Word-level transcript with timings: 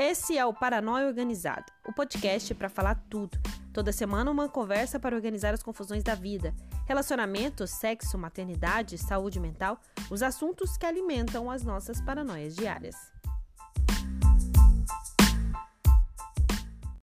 Esse 0.00 0.38
é 0.38 0.46
o 0.46 0.54
Paranoia 0.54 1.08
Organizado, 1.08 1.64
o 1.84 1.92
podcast 1.92 2.54
para 2.54 2.68
falar 2.68 2.94
tudo. 3.10 3.36
Toda 3.72 3.90
semana 3.90 4.30
uma 4.30 4.48
conversa 4.48 5.00
para 5.00 5.16
organizar 5.16 5.52
as 5.52 5.60
confusões 5.60 6.04
da 6.04 6.14
vida. 6.14 6.54
Relacionamento, 6.86 7.66
sexo, 7.66 8.16
maternidade, 8.16 8.96
saúde 8.96 9.40
mental, 9.40 9.80
os 10.08 10.22
assuntos 10.22 10.76
que 10.76 10.86
alimentam 10.86 11.50
as 11.50 11.64
nossas 11.64 12.00
paranoias 12.00 12.54
diárias. 12.54 12.94